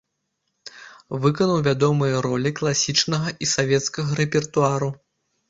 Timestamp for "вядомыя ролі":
1.67-2.51